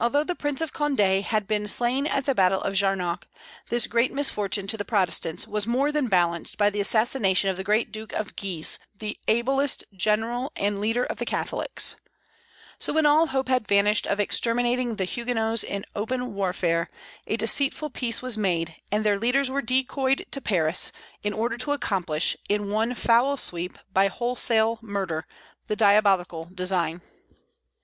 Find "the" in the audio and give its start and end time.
0.24-0.34, 2.24-2.34, 4.76-4.84, 6.68-6.80, 7.56-7.62, 8.92-9.16, 11.18-11.24, 14.96-15.04, 25.68-25.76